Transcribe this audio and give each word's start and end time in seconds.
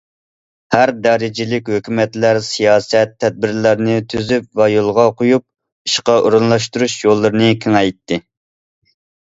ھەر 0.75 0.91
دەرىجىلىك 1.07 1.67
ھۆكۈمەتلەر 1.73 2.39
سىياسەت، 2.47 3.13
تەدبىرلەرنى 3.25 3.99
تۈزۈپ 4.15 4.49
ۋە 4.63 4.69
يولغا 4.73 5.07
قويۇپ، 5.21 5.47
ئىشقا 5.91 6.17
ئورۇنلاشتۇرۇش 6.25 6.97
يوللىرىنى 7.05 7.53
كېڭەيتتى. 7.67 8.23